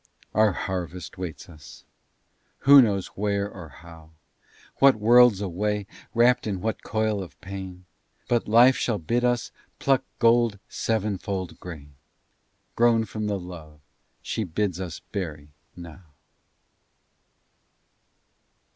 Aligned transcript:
Our 0.33 0.53
harvest 0.53 1.19
waits 1.19 1.47
us. 1.47 1.83
Who 2.61 2.81
knows 2.81 3.05
where 3.09 3.47
or 3.47 3.69
how, 3.69 4.13
What 4.77 4.95
worlds 4.95 5.41
away, 5.41 5.85
wrapped 6.15 6.47
in 6.47 6.59
what 6.59 6.81
coil 6.81 7.21
of 7.21 7.39
pain? 7.39 7.85
But 8.27 8.47
Life 8.47 8.75
shall 8.75 8.97
bid 8.97 9.23
us 9.23 9.51
pluck 9.77 10.03
gold 10.17 10.57
sevenfold 10.67 11.59
grain 11.59 11.93
Grown 12.75 13.05
from 13.05 13.27
the 13.27 13.37
love 13.39 13.79
she 14.23 14.43
bids 14.43 14.79
us 14.79 14.99
bury 15.11 15.49
now. 15.75 16.03